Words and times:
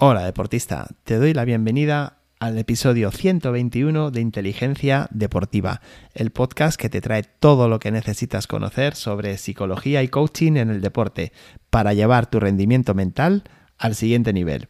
Hola 0.00 0.24
deportista, 0.24 0.86
te 1.02 1.16
doy 1.16 1.34
la 1.34 1.44
bienvenida 1.44 2.18
al 2.38 2.56
episodio 2.56 3.10
121 3.10 4.12
de 4.12 4.20
Inteligencia 4.20 5.08
Deportiva, 5.10 5.80
el 6.14 6.30
podcast 6.30 6.80
que 6.80 6.88
te 6.88 7.00
trae 7.00 7.24
todo 7.24 7.68
lo 7.68 7.80
que 7.80 7.90
necesitas 7.90 8.46
conocer 8.46 8.94
sobre 8.94 9.36
psicología 9.38 10.04
y 10.04 10.08
coaching 10.08 10.52
en 10.52 10.70
el 10.70 10.82
deporte 10.82 11.32
para 11.68 11.94
llevar 11.94 12.30
tu 12.30 12.38
rendimiento 12.38 12.94
mental 12.94 13.42
al 13.76 13.96
siguiente 13.96 14.32
nivel. 14.32 14.68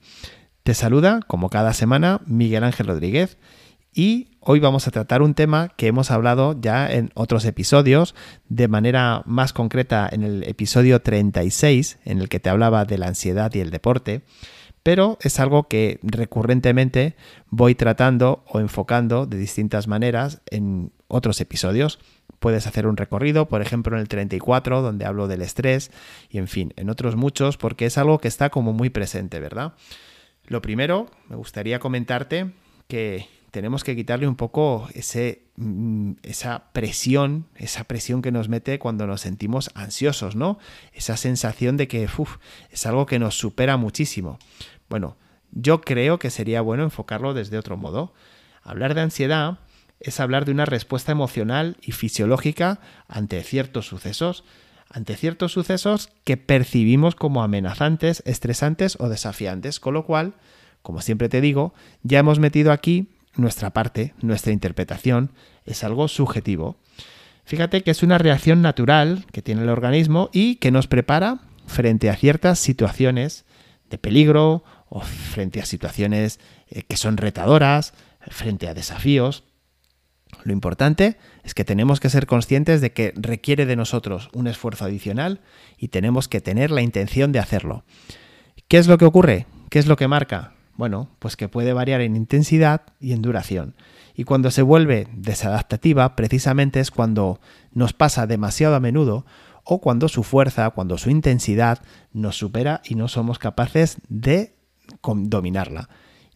Te 0.62 0.72
saluda, 0.72 1.20
como 1.26 1.50
cada 1.50 1.74
semana, 1.74 2.22
Miguel 2.24 2.64
Ángel 2.64 2.86
Rodríguez 2.86 3.36
y 3.92 4.30
hoy 4.40 4.60
vamos 4.60 4.88
a 4.88 4.92
tratar 4.92 5.20
un 5.20 5.34
tema 5.34 5.74
que 5.76 5.88
hemos 5.88 6.10
hablado 6.10 6.58
ya 6.58 6.90
en 6.90 7.10
otros 7.12 7.44
episodios, 7.44 8.14
de 8.48 8.66
manera 8.66 9.20
más 9.26 9.52
concreta 9.52 10.08
en 10.10 10.22
el 10.22 10.42
episodio 10.44 11.02
36, 11.02 11.98
en 12.06 12.20
el 12.20 12.30
que 12.30 12.40
te 12.40 12.48
hablaba 12.48 12.86
de 12.86 12.96
la 12.96 13.08
ansiedad 13.08 13.52
y 13.54 13.60
el 13.60 13.68
deporte 13.68 14.22
pero 14.88 15.18
es 15.20 15.38
algo 15.38 15.68
que 15.68 16.00
recurrentemente 16.00 17.14
voy 17.50 17.74
tratando 17.74 18.42
o 18.48 18.58
enfocando 18.58 19.26
de 19.26 19.36
distintas 19.36 19.86
maneras 19.86 20.40
en 20.50 20.92
otros 21.08 21.42
episodios. 21.42 21.98
Puedes 22.38 22.66
hacer 22.66 22.86
un 22.86 22.96
recorrido, 22.96 23.48
por 23.48 23.60
ejemplo, 23.60 23.94
en 23.96 24.00
el 24.00 24.08
34, 24.08 24.80
donde 24.80 25.04
hablo 25.04 25.28
del 25.28 25.42
estrés, 25.42 25.90
y 26.30 26.38
en 26.38 26.48
fin, 26.48 26.72
en 26.76 26.88
otros 26.88 27.16
muchos, 27.16 27.58
porque 27.58 27.84
es 27.84 27.98
algo 27.98 28.18
que 28.18 28.28
está 28.28 28.48
como 28.48 28.72
muy 28.72 28.88
presente, 28.88 29.40
¿verdad? 29.40 29.74
Lo 30.46 30.62
primero, 30.62 31.10
me 31.28 31.36
gustaría 31.36 31.80
comentarte 31.80 32.52
que 32.86 33.26
tenemos 33.50 33.84
que 33.84 33.96
quitarle 33.96 34.28
un 34.28 34.36
poco 34.36 34.88
ese, 34.94 35.44
mm, 35.56 36.12
esa 36.22 36.70
presión, 36.72 37.46
esa 37.56 37.84
presión 37.84 38.22
que 38.22 38.32
nos 38.32 38.48
mete 38.48 38.78
cuando 38.78 39.06
nos 39.06 39.22
sentimos 39.22 39.70
ansiosos, 39.74 40.36
¿no? 40.36 40.58
Esa 40.92 41.16
sensación 41.16 41.76
de 41.76 41.88
que 41.88 42.08
es 42.70 42.86
algo 42.86 43.06
que 43.06 43.18
nos 43.18 43.38
supera 43.38 43.76
muchísimo. 43.76 44.38
Bueno, 44.88 45.16
yo 45.52 45.80
creo 45.80 46.18
que 46.18 46.30
sería 46.30 46.60
bueno 46.60 46.82
enfocarlo 46.84 47.34
desde 47.34 47.58
otro 47.58 47.76
modo. 47.76 48.12
Hablar 48.62 48.94
de 48.94 49.00
ansiedad 49.00 49.58
es 50.00 50.20
hablar 50.20 50.44
de 50.44 50.52
una 50.52 50.66
respuesta 50.66 51.12
emocional 51.12 51.76
y 51.80 51.92
fisiológica 51.92 52.80
ante 53.08 53.42
ciertos 53.42 53.86
sucesos, 53.86 54.44
ante 54.90 55.16
ciertos 55.16 55.52
sucesos 55.52 56.10
que 56.24 56.36
percibimos 56.36 57.14
como 57.14 57.42
amenazantes, 57.42 58.22
estresantes 58.26 58.96
o 59.00 59.08
desafiantes, 59.08 59.80
con 59.80 59.94
lo 59.94 60.04
cual, 60.04 60.34
como 60.82 61.00
siempre 61.00 61.28
te 61.28 61.40
digo, 61.40 61.74
ya 62.02 62.18
hemos 62.20 62.38
metido 62.38 62.72
aquí 62.72 63.08
nuestra 63.38 63.70
parte, 63.70 64.14
nuestra 64.20 64.52
interpretación, 64.52 65.32
es 65.64 65.84
algo 65.84 66.08
subjetivo. 66.08 66.76
Fíjate 67.44 67.82
que 67.82 67.90
es 67.90 68.02
una 68.02 68.18
reacción 68.18 68.60
natural 68.60 69.24
que 69.32 69.40
tiene 69.40 69.62
el 69.62 69.70
organismo 69.70 70.28
y 70.32 70.56
que 70.56 70.70
nos 70.70 70.86
prepara 70.86 71.40
frente 71.66 72.10
a 72.10 72.16
ciertas 72.16 72.58
situaciones 72.58 73.46
de 73.88 73.98
peligro 73.98 74.64
o 74.88 75.00
frente 75.00 75.60
a 75.60 75.66
situaciones 75.66 76.40
eh, 76.68 76.82
que 76.82 76.96
son 76.96 77.16
retadoras, 77.16 77.94
frente 78.28 78.68
a 78.68 78.74
desafíos. 78.74 79.44
Lo 80.44 80.52
importante 80.52 81.16
es 81.42 81.54
que 81.54 81.64
tenemos 81.64 82.00
que 82.00 82.10
ser 82.10 82.26
conscientes 82.26 82.80
de 82.80 82.92
que 82.92 83.14
requiere 83.16 83.64
de 83.64 83.76
nosotros 83.76 84.28
un 84.34 84.46
esfuerzo 84.46 84.84
adicional 84.84 85.40
y 85.78 85.88
tenemos 85.88 86.28
que 86.28 86.40
tener 86.40 86.70
la 86.70 86.82
intención 86.82 87.32
de 87.32 87.38
hacerlo. 87.38 87.84
¿Qué 88.68 88.76
es 88.76 88.88
lo 88.88 88.98
que 88.98 89.06
ocurre? 89.06 89.46
¿Qué 89.70 89.78
es 89.78 89.86
lo 89.86 89.96
que 89.96 90.08
marca? 90.08 90.57
Bueno, 90.78 91.10
pues 91.18 91.36
que 91.36 91.48
puede 91.48 91.72
variar 91.72 92.00
en 92.02 92.14
intensidad 92.14 92.82
y 93.00 93.12
en 93.12 93.20
duración. 93.20 93.74
Y 94.14 94.22
cuando 94.22 94.52
se 94.52 94.62
vuelve 94.62 95.08
desadaptativa, 95.12 96.14
precisamente 96.14 96.78
es 96.78 96.92
cuando 96.92 97.40
nos 97.72 97.92
pasa 97.92 98.28
demasiado 98.28 98.76
a 98.76 98.80
menudo 98.80 99.26
o 99.64 99.80
cuando 99.80 100.08
su 100.08 100.22
fuerza, 100.22 100.70
cuando 100.70 100.96
su 100.96 101.10
intensidad 101.10 101.80
nos 102.12 102.38
supera 102.38 102.80
y 102.84 102.94
no 102.94 103.08
somos 103.08 103.40
capaces 103.40 103.98
de 104.08 104.54
dominarla. 105.02 105.88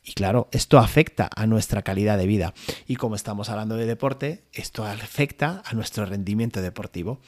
Y 0.03 0.15
claro, 0.15 0.49
esto 0.51 0.79
afecta 0.79 1.31
a 1.37 1.47
nuestra 1.47 1.83
calidad 1.83 2.19
de 2.19 2.27
vida. 2.27 2.53
Y 2.89 2.97
como 2.97 3.15
estamos 3.15 3.49
hablando 3.49 3.77
de 3.77 3.87
deporte, 3.87 4.43
esto 4.53 4.84
afecta 4.84 5.62
a 5.65 5.72
nuestro 5.75 6.05
rendimiento 6.05 6.61
deportivo. 6.62 7.21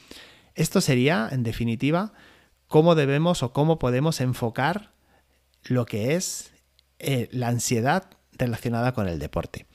Esto 0.57 0.81
sería, 0.81 1.29
en 1.31 1.45
definitiva, 1.45 2.13
cómo 2.67 2.97
debemos 2.97 3.45
o 3.45 3.53
cómo 3.53 3.79
podemos 3.79 4.21
enfocar 4.21 4.91
lo 5.63 5.87
que 5.87 6.17
es 6.17 6.54
eh, 6.99 7.29
la 7.33 7.49
ansiedad 7.49 8.05
relacionada 8.39 8.93
con 8.93 9.09
el 9.09 9.19
deporte. 9.19 9.67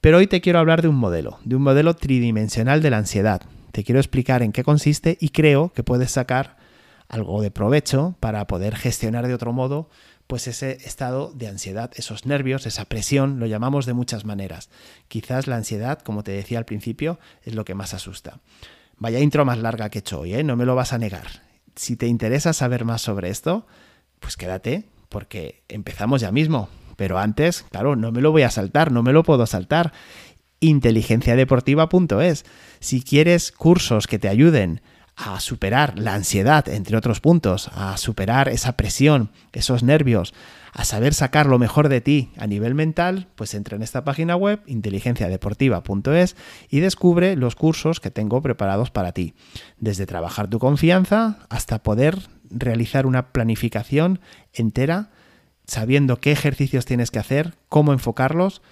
Pero 0.00 0.18
hoy 0.18 0.26
te 0.26 0.40
quiero 0.40 0.58
hablar 0.58 0.82
de 0.82 0.88
un 0.88 0.96
modelo, 0.96 1.38
de 1.44 1.56
un 1.56 1.62
modelo 1.62 1.94
tridimensional 1.94 2.82
de 2.82 2.90
la 2.90 2.98
ansiedad. 2.98 3.42
Te 3.72 3.84
quiero 3.84 4.00
explicar 4.00 4.42
en 4.42 4.52
qué 4.52 4.62
consiste 4.62 5.16
y 5.20 5.30
creo 5.30 5.72
que 5.72 5.82
puedes 5.82 6.10
sacar 6.10 6.56
algo 7.08 7.40
de 7.42 7.50
provecho 7.50 8.16
para 8.20 8.46
poder 8.46 8.76
gestionar 8.76 9.26
de 9.26 9.34
otro 9.34 9.52
modo 9.52 9.88
pues 10.26 10.46
ese 10.46 10.78
estado 10.84 11.32
de 11.34 11.48
ansiedad, 11.48 11.90
esos 11.96 12.24
nervios, 12.24 12.66
esa 12.66 12.86
presión, 12.86 13.38
lo 13.38 13.46
llamamos 13.46 13.84
de 13.86 13.92
muchas 13.92 14.24
maneras. 14.24 14.70
Quizás 15.08 15.46
la 15.46 15.56
ansiedad, 15.56 16.00
como 16.00 16.22
te 16.22 16.32
decía 16.32 16.58
al 16.58 16.64
principio, 16.64 17.18
es 17.42 17.54
lo 17.54 17.64
que 17.64 17.74
más 17.74 17.94
asusta. 17.94 18.40
Vaya 18.96 19.20
intro 19.20 19.44
más 19.44 19.58
larga 19.58 19.90
que 19.90 19.98
he 19.98 20.00
hecho 20.00 20.20
hoy, 20.20 20.34
¿eh? 20.34 20.44
no 20.44 20.56
me 20.56 20.64
lo 20.64 20.74
vas 20.74 20.92
a 20.92 20.98
negar. 20.98 21.26
Si 21.76 21.96
te 21.96 22.06
interesa 22.06 22.52
saber 22.52 22.84
más 22.84 23.02
sobre 23.02 23.28
esto, 23.28 23.66
pues 24.20 24.36
quédate, 24.36 24.88
porque 25.08 25.62
empezamos 25.68 26.20
ya 26.20 26.32
mismo. 26.32 26.68
Pero 26.96 27.18
antes, 27.18 27.64
claro, 27.70 27.96
no 27.96 28.12
me 28.12 28.20
lo 28.20 28.32
voy 28.32 28.42
a 28.42 28.50
saltar, 28.50 28.92
no 28.92 29.02
me 29.02 29.12
lo 29.12 29.22
puedo 29.22 29.46
saltar. 29.46 29.92
Inteligenciadeportiva.es. 30.60 32.44
Si 32.80 33.02
quieres 33.02 33.52
cursos 33.52 34.06
que 34.06 34.18
te 34.18 34.28
ayuden 34.28 34.80
a 35.16 35.38
superar 35.38 35.98
la 35.98 36.14
ansiedad, 36.14 36.68
entre 36.68 36.96
otros 36.96 37.20
puntos, 37.20 37.70
a 37.74 37.96
superar 37.96 38.48
esa 38.48 38.76
presión, 38.76 39.30
esos 39.52 39.82
nervios, 39.82 40.34
a 40.72 40.84
saber 40.84 41.14
sacar 41.14 41.46
lo 41.46 41.58
mejor 41.58 41.88
de 41.88 42.00
ti 42.00 42.32
a 42.36 42.48
nivel 42.48 42.74
mental, 42.74 43.28
pues 43.36 43.54
entra 43.54 43.76
en 43.76 43.82
esta 43.82 44.04
página 44.04 44.34
web 44.34 44.60
inteligenciadeportiva.es 44.66 46.36
y 46.68 46.80
descubre 46.80 47.36
los 47.36 47.54
cursos 47.54 48.00
que 48.00 48.10
tengo 48.10 48.42
preparados 48.42 48.90
para 48.90 49.12
ti, 49.12 49.34
desde 49.78 50.06
trabajar 50.06 50.48
tu 50.48 50.58
confianza 50.58 51.38
hasta 51.48 51.82
poder 51.82 52.18
realizar 52.50 53.06
una 53.06 53.32
planificación 53.32 54.20
entera 54.52 55.10
sabiendo 55.66 56.20
qué 56.20 56.32
ejercicios 56.32 56.84
tienes 56.84 57.10
que 57.10 57.18
hacer, 57.18 57.54
cómo 57.68 57.92
enfocarlos 57.92 58.62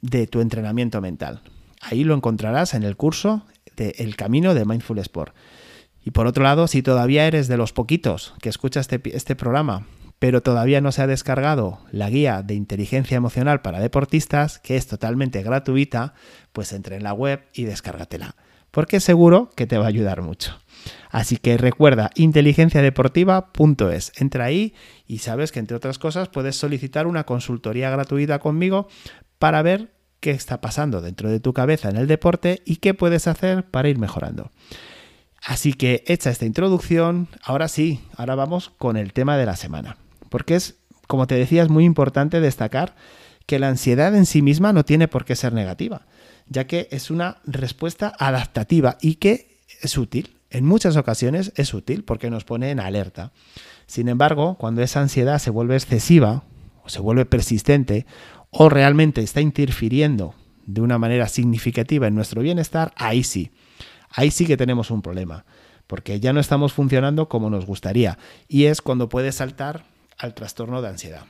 de 0.00 0.26
tu 0.26 0.40
entrenamiento 0.40 1.00
mental. 1.00 1.42
Ahí 1.80 2.04
lo 2.04 2.14
encontrarás 2.14 2.74
en 2.74 2.82
el 2.82 2.96
curso 2.96 3.44
de 3.76 3.94
El 3.98 4.16
Camino 4.16 4.54
de 4.54 4.64
Mindful 4.64 4.98
Sport. 4.98 5.34
Y 6.04 6.10
por 6.10 6.26
otro 6.26 6.42
lado, 6.42 6.66
si 6.66 6.82
todavía 6.82 7.26
eres 7.26 7.48
de 7.48 7.56
los 7.56 7.72
poquitos 7.72 8.34
que 8.40 8.48
escucha 8.48 8.80
este, 8.80 9.00
este 9.14 9.36
programa, 9.36 9.86
pero 10.18 10.42
todavía 10.42 10.80
no 10.80 10.90
se 10.90 11.02
ha 11.02 11.06
descargado 11.06 11.80
la 11.92 12.10
guía 12.10 12.42
de 12.42 12.54
inteligencia 12.54 13.16
emocional 13.16 13.62
para 13.62 13.78
deportistas, 13.78 14.58
que 14.58 14.76
es 14.76 14.86
totalmente 14.86 15.42
gratuita, 15.42 16.14
pues 16.52 16.72
entre 16.72 16.96
en 16.96 17.04
la 17.04 17.12
web 17.12 17.44
y 17.52 17.64
descárgatela, 17.64 18.34
porque 18.70 19.00
seguro 19.00 19.50
que 19.54 19.66
te 19.66 19.78
va 19.78 19.84
a 19.84 19.88
ayudar 19.88 20.22
mucho. 20.22 20.58
Así 21.10 21.36
que 21.36 21.56
recuerda 21.56 22.10
inteligenciadeportiva.es. 22.14 24.12
Entra 24.16 24.44
ahí 24.44 24.74
y 25.06 25.18
sabes 25.18 25.52
que 25.52 25.58
entre 25.58 25.76
otras 25.76 25.98
cosas 25.98 26.28
puedes 26.28 26.56
solicitar 26.56 27.06
una 27.06 27.24
consultoría 27.24 27.90
gratuita 27.90 28.38
conmigo 28.38 28.88
para 29.38 29.62
ver 29.62 29.92
qué 30.20 30.30
está 30.32 30.60
pasando 30.60 31.00
dentro 31.00 31.30
de 31.30 31.40
tu 31.40 31.52
cabeza 31.52 31.88
en 31.88 31.96
el 31.96 32.06
deporte 32.06 32.62
y 32.64 32.76
qué 32.76 32.94
puedes 32.94 33.26
hacer 33.26 33.64
para 33.64 33.88
ir 33.88 33.98
mejorando. 33.98 34.50
Así 35.42 35.72
que 35.72 36.04
hecha 36.06 36.30
esta 36.30 36.46
introducción, 36.46 37.28
ahora 37.42 37.68
sí, 37.68 38.00
ahora 38.16 38.34
vamos 38.34 38.70
con 38.76 38.96
el 38.96 39.12
tema 39.12 39.36
de 39.36 39.46
la 39.46 39.56
semana. 39.56 39.96
Porque 40.28 40.56
es, 40.56 40.76
como 41.06 41.26
te 41.26 41.36
decía, 41.36 41.62
es 41.62 41.68
muy 41.68 41.84
importante 41.84 42.40
destacar 42.40 42.94
que 43.46 43.58
la 43.58 43.68
ansiedad 43.68 44.14
en 44.14 44.26
sí 44.26 44.42
misma 44.42 44.72
no 44.72 44.84
tiene 44.84 45.08
por 45.08 45.24
qué 45.24 45.36
ser 45.36 45.52
negativa, 45.52 46.06
ya 46.48 46.66
que 46.66 46.88
es 46.90 47.10
una 47.10 47.38
respuesta 47.46 48.12
adaptativa 48.18 48.98
y 49.00 49.14
que 49.14 49.58
es 49.80 49.96
útil. 49.96 50.37
En 50.50 50.64
muchas 50.64 50.96
ocasiones 50.96 51.52
es 51.56 51.74
útil 51.74 52.04
porque 52.04 52.30
nos 52.30 52.44
pone 52.44 52.70
en 52.70 52.80
alerta. 52.80 53.32
Sin 53.86 54.08
embargo, 54.08 54.56
cuando 54.56 54.82
esa 54.82 55.00
ansiedad 55.00 55.38
se 55.38 55.50
vuelve 55.50 55.74
excesiva 55.74 56.44
o 56.82 56.88
se 56.88 57.00
vuelve 57.00 57.26
persistente 57.26 58.06
o 58.50 58.68
realmente 58.68 59.20
está 59.20 59.42
interfiriendo 59.42 60.34
de 60.64 60.80
una 60.80 60.98
manera 60.98 61.28
significativa 61.28 62.06
en 62.06 62.14
nuestro 62.14 62.40
bienestar, 62.40 62.92
ahí 62.96 63.24
sí, 63.24 63.50
ahí 64.10 64.30
sí 64.30 64.46
que 64.46 64.56
tenemos 64.56 64.90
un 64.90 65.02
problema, 65.02 65.44
porque 65.86 66.20
ya 66.20 66.32
no 66.32 66.40
estamos 66.40 66.72
funcionando 66.72 67.28
como 67.28 67.50
nos 67.50 67.66
gustaría, 67.66 68.18
y 68.48 68.64
es 68.64 68.82
cuando 68.82 69.08
puedes 69.08 69.36
saltar 69.36 69.84
al 70.18 70.34
trastorno 70.34 70.82
de 70.82 70.88
ansiedad. 70.88 71.24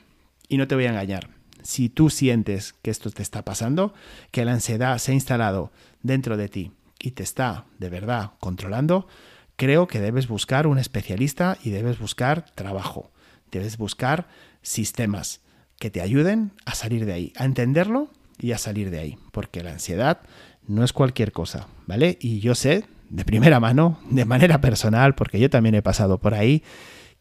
Y 0.47 0.57
no 0.57 0.67
te 0.67 0.75
voy 0.75 0.85
a 0.85 0.89
engañar, 0.89 1.29
si 1.61 1.89
tú 1.89 2.09
sientes 2.09 2.73
que 2.81 2.91
esto 2.91 3.11
te 3.11 3.21
está 3.21 3.43
pasando, 3.43 3.93
que 4.31 4.43
la 4.43 4.53
ansiedad 4.53 4.97
se 4.97 5.11
ha 5.11 5.15
instalado 5.15 5.71
dentro 6.03 6.35
de 6.35 6.49
ti 6.49 6.71
y 6.99 7.11
te 7.11 7.23
está 7.23 7.65
de 7.77 7.89
verdad 7.89 8.31
controlando, 8.39 9.07
creo 9.55 9.87
que 9.87 9.99
debes 9.99 10.27
buscar 10.27 10.67
un 10.67 10.77
especialista 10.77 11.57
y 11.63 11.69
debes 11.69 11.99
buscar 11.99 12.45
trabajo, 12.55 13.11
debes 13.51 13.77
buscar 13.77 14.27
sistemas 14.61 15.41
que 15.79 15.89
te 15.89 16.01
ayuden 16.01 16.51
a 16.65 16.75
salir 16.75 17.05
de 17.05 17.13
ahí, 17.13 17.33
a 17.37 17.45
entenderlo 17.45 18.09
y 18.39 18.51
a 18.51 18.57
salir 18.57 18.89
de 18.89 18.99
ahí, 18.99 19.17
porque 19.31 19.63
la 19.63 19.71
ansiedad 19.71 20.19
no 20.67 20.83
es 20.83 20.93
cualquier 20.93 21.31
cosa, 21.31 21.67
¿vale? 21.87 22.17
Y 22.21 22.39
yo 22.39 22.55
sé 22.55 22.85
de 23.09 23.25
primera 23.25 23.59
mano, 23.59 23.99
de 24.09 24.25
manera 24.25 24.61
personal, 24.61 25.15
porque 25.15 25.39
yo 25.39 25.49
también 25.49 25.75
he 25.75 25.81
pasado 25.81 26.19
por 26.19 26.33
ahí, 26.33 26.63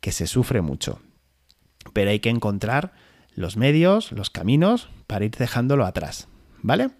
que 0.00 0.12
se 0.12 0.26
sufre 0.26 0.60
mucho. 0.60 1.00
Pero 1.92 2.10
hay 2.10 2.20
que 2.20 2.28
encontrar 2.28 2.92
los 3.34 3.56
medios, 3.56 4.12
los 4.12 4.30
caminos 4.30 4.90
para 5.06 5.24
ir 5.24 5.30
dejándolo 5.32 5.86
atrás, 5.86 6.28
¿vale? 6.60 6.90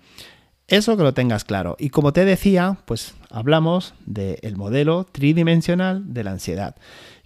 Eso 0.68 0.98
que 0.98 1.02
lo 1.02 1.14
tengas 1.14 1.44
claro. 1.44 1.76
Y 1.78 1.88
como 1.88 2.12
te 2.12 2.26
decía, 2.26 2.76
pues 2.84 3.14
hablamos 3.30 3.94
del 4.04 4.56
modelo 4.56 5.04
tridimensional 5.04 6.12
de 6.12 6.24
la 6.24 6.32
ansiedad, 6.32 6.76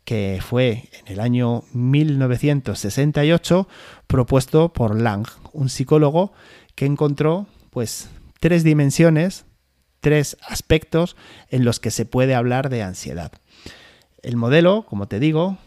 que 0.04 0.38
fue 0.40 0.88
en 0.92 1.12
el 1.12 1.18
año 1.18 1.64
1968 1.72 3.68
propuesto 4.06 4.72
por 4.72 4.98
Lang, 4.98 5.26
un 5.52 5.68
psicólogo 5.68 6.32
que 6.76 6.86
encontró 6.86 7.46
pues 7.70 8.10
tres 8.38 8.62
dimensiones, 8.62 9.44
tres 10.00 10.36
aspectos 10.46 11.16
en 11.48 11.64
los 11.64 11.80
que 11.80 11.90
se 11.90 12.04
puede 12.04 12.36
hablar 12.36 12.68
de 12.68 12.84
ansiedad. 12.84 13.32
El 14.22 14.36
modelo, 14.36 14.86
como 14.88 15.08
te 15.08 15.18
digo, 15.18 15.58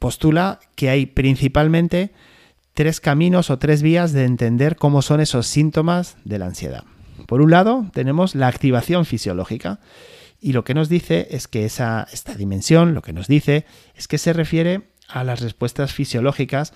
postula 0.00 0.58
que 0.74 0.90
hay 0.90 1.06
principalmente 1.06 2.10
tres 2.74 3.00
caminos 3.00 3.48
o 3.50 3.60
tres 3.60 3.80
vías 3.82 4.12
de 4.12 4.24
entender 4.24 4.74
cómo 4.74 5.02
son 5.02 5.20
esos 5.20 5.46
síntomas 5.46 6.16
de 6.24 6.38
la 6.40 6.46
ansiedad. 6.46 6.84
Por 7.26 7.40
un 7.40 7.50
lado, 7.50 7.86
tenemos 7.92 8.34
la 8.34 8.48
activación 8.48 9.04
fisiológica. 9.04 9.80
Y 10.40 10.52
lo 10.52 10.64
que 10.64 10.74
nos 10.74 10.88
dice 10.88 11.28
es 11.30 11.46
que 11.46 11.64
esa, 11.64 12.06
esta 12.12 12.34
dimensión, 12.34 12.94
lo 12.94 13.02
que 13.02 13.12
nos 13.12 13.28
dice 13.28 13.64
es 13.94 14.08
que 14.08 14.18
se 14.18 14.32
refiere 14.32 14.88
a 15.08 15.24
las 15.24 15.40
respuestas 15.40 15.92
fisiológicas 15.92 16.72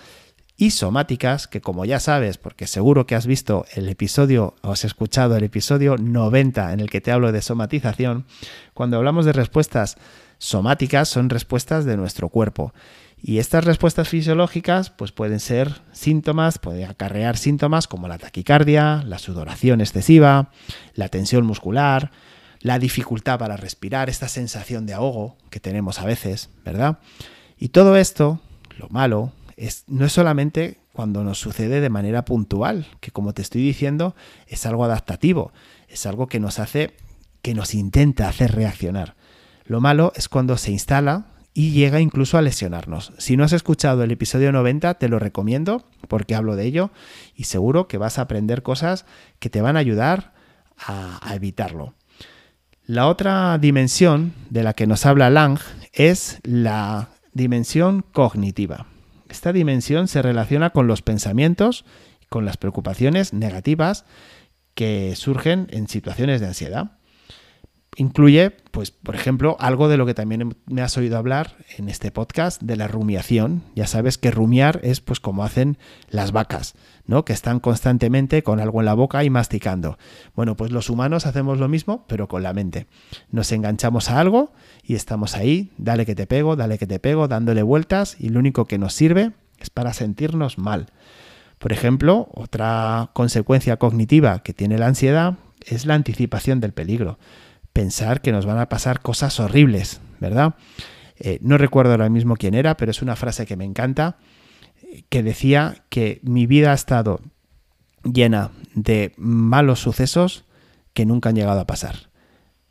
y 0.57 0.71
somáticas, 0.71 1.49
que 1.49 1.61
como 1.61 1.85
ya 1.85 2.01
sabes, 2.01 2.39
porque 2.39 2.67
seguro 2.67 3.07
que 3.07 3.15
has 3.15 3.27
visto 3.27 3.67
el 3.75 3.89
episodio 3.89 4.55
o 4.63 4.73
has 4.73 4.85
escuchado 4.85 5.37
el 5.37 5.45
episodio 5.45 5.97
90 5.99 6.73
en 6.73 6.81
el 6.81 6.89
que 6.89 7.01
te 7.01 7.13
hablo 7.13 7.31
de 7.33 7.43
somatización, 7.43 8.25
cuando 8.73 8.97
hablamos 8.97 9.27
de 9.27 9.33
respuestas 9.33 9.97
somáticas 10.39 11.09
son 11.09 11.29
respuestas 11.29 11.85
de 11.85 11.97
nuestro 11.97 12.29
cuerpo. 12.29 12.73
Y 13.19 13.39
estas 13.39 13.65
respuestas 13.65 14.09
fisiológicas 14.09 14.91
pues 14.91 15.11
pueden 15.11 15.41
ser 15.41 15.81
síntomas, 15.93 16.59
pueden 16.59 16.89
acarrear 16.89 17.37
síntomas 17.37 17.89
como 17.89 18.09
la 18.09 18.19
taquicardia, 18.19 19.03
la 19.05 19.19
sudoración 19.19 19.81
excesiva, 19.81 20.51
la 20.95 21.09
tensión 21.09 21.47
muscular, 21.47 22.13
la 22.61 22.79
dificultad 22.79 23.39
para 23.39 23.57
respirar, 23.57 24.11
esta 24.11 24.29
sensación 24.29 24.87
de 24.87 24.95
ahogo 24.95 25.37
que 25.51 25.61
tenemos 25.61 26.01
a 26.01 26.05
veces, 26.05 26.51
¿verdad? 26.65 26.99
Y 27.59 27.69
todo 27.69 27.97
esto, 27.97 28.41
lo 28.79 28.89
malo, 28.91 29.33
no 29.87 30.07
es 30.07 30.13
solamente 30.13 30.79
cuando 30.93 31.25
nos 31.25 31.39
sucede 31.39 31.81
de 31.81 31.91
manera 31.91 32.25
puntual, 32.25 32.87
que 33.01 33.11
como 33.11 33.35
te 33.35 33.43
estoy 33.43 33.63
diciendo, 33.63 34.15
es 34.47 34.67
algo 34.67 34.85
adaptativo, 34.85 35.53
es 35.89 36.07
algo 36.07 36.27
que 36.27 36.41
nos 36.41 36.59
hace, 36.59 36.97
que 37.43 37.55
nos 37.55 37.75
intenta 37.75 38.29
hacer 38.29 38.53
reaccionar. 38.53 39.15
Lo 39.65 39.81
malo 39.81 40.13
es 40.17 40.29
cuando 40.29 40.57
se 40.57 40.71
instala 40.71 41.27
y 41.57 41.71
llega 41.71 42.01
incluso 42.01 42.37
a 42.37 42.43
lesionarnos. 42.43 43.15
Si 43.17 43.39
no 43.39 43.43
has 43.43 43.55
escuchado 43.55 44.03
el 44.03 44.11
episodio 44.11 44.53
90, 44.53 44.93
te 44.99 45.09
lo 45.09 45.19
recomiendo 45.19 45.87
porque 46.07 46.35
hablo 46.35 46.55
de 46.55 46.67
ello 46.67 46.91
y 47.35 47.45
seguro 47.45 47.89
que 47.89 47.97
vas 47.97 48.19
a 48.19 48.23
aprender 48.23 48.63
cosas 48.63 49.07
que 49.39 49.49
te 49.49 49.63
van 49.63 49.79
a 49.79 49.81
ayudar 49.81 50.35
a, 50.77 51.19
evitarlo. 51.35 51.95
La 52.85 53.07
otra 53.07 53.57
dimensión 53.57 54.35
de 54.51 54.65
la 54.65 54.75
que 54.75 54.87
nos 54.87 55.07
habla 55.07 55.31
Lang 55.31 55.59
es 55.95 56.41
la 56.43 57.09
dimensión 57.33 58.03
cognitiva. 58.03 58.85
Esta 59.31 59.55
dimensión 59.55 60.09
se 60.09 60.21
relaciona 60.21 60.71
con 60.71 60.87
los 60.87 61.01
pensamientos, 61.01 61.87
con 62.29 62.45
las 62.45 62.59
preocupaciones 62.59 63.33
negativas 63.33 64.05
que 64.75 65.15
surgen 65.17 65.69
en 65.71 65.89
situaciones 65.89 66.43
de 66.43 66.49
ansiedad. 66.49 66.99
Incluye, 67.99 68.51
pues, 68.73 68.91
por 68.91 69.15
ejemplo, 69.15 69.57
algo 69.59 69.89
de 69.89 69.97
lo 69.97 70.05
que 70.05 70.13
también 70.13 70.55
me 70.67 70.83
has 70.83 70.99
oído 70.99 71.17
hablar 71.17 71.57
en 71.79 71.89
este 71.89 72.11
podcast, 72.11 72.61
de 72.61 72.77
la 72.77 72.89
rumiación. 72.89 73.63
Ya 73.75 73.87
sabes 73.87 74.19
que 74.19 74.31
rumiar 74.31 74.81
es 74.83 75.01
pues 75.01 75.19
como 75.19 75.45
hacen 75.45 75.79
las 76.11 76.31
vacas, 76.31 76.75
¿no? 77.07 77.25
Que 77.25 77.33
están 77.33 77.59
constantemente 77.59 78.43
con 78.43 78.61
algo 78.61 78.81
en 78.81 78.85
la 78.85 78.93
boca 78.93 79.25
y 79.25 79.31
masticando. 79.31 79.97
Bueno, 80.35 80.59
pues 80.59 80.73
los 80.73 80.91
humanos 80.91 81.25
hacemos 81.25 81.59
lo 81.59 81.69
mismo, 81.69 82.05
pero 82.07 82.29
con 82.29 82.43
la 82.43 82.53
mente. 82.53 82.87
Nos 83.31 83.51
enganchamos 83.51 84.11
a 84.11 84.21
algo 84.21 84.53
y 84.83 84.95
estamos 84.95 85.35
ahí, 85.35 85.73
dale 85.79 86.05
que 86.05 86.15
te 86.15 86.27
pego, 86.27 86.55
dale 86.55 86.77
que 86.77 86.87
te 86.87 86.99
pego, 86.99 87.29
dándole 87.29 87.63
vueltas 87.63 88.17
y 88.21 88.29
lo 88.29 88.41
único 88.41 88.67
que 88.67 88.77
nos 88.77 88.93
sirve 88.93 89.33
es 89.59 89.71
para 89.71 89.95
sentirnos 89.95 90.59
mal. 90.59 90.89
Por 91.59 91.73
ejemplo, 91.73 92.29
otra 92.35 93.09
consecuencia 93.15 93.79
cognitiva 93.79 94.41
que 94.41 94.53
tiene 94.53 94.77
la 94.77 94.89
ansiedad 94.89 95.39
es 95.65 95.87
la 95.87 95.95
anticipación 95.95 96.61
del 96.61 96.75
peligro 96.75 97.19
pensar 97.77 98.23
que 98.23 98.33
nos 98.33 98.47
van 98.47 98.59
a 98.59 98.71
pasar 98.71 99.03
cosas 99.03 99.39
horribles, 99.39 100.01
¿verdad? 100.19 100.55
Eh, 101.19 101.39
no 101.43 101.59
recuerdo 101.59 101.91
ahora 101.91 102.09
mismo 102.09 102.37
quién 102.37 102.55
era, 102.55 102.75
pero 102.79 102.91
es 102.91 103.03
una 103.03 103.17
frase 103.17 103.45
que 103.45 103.55
me 103.55 103.67
encanta, 103.67 104.17
que 105.11 105.23
decía 105.23 105.85
que 105.91 106.21
mi 106.23 106.47
vida 106.47 106.71
ha 106.71 106.75
estado 106.75 107.21
llena 108.03 108.51
de 108.75 109.13
malos 109.19 109.81
sucesos 109.81 110.47
que 110.95 111.05
nunca 111.05 111.29
han 111.29 111.35
llegado 111.35 111.61
a 111.61 111.67
pasar. 111.67 112.09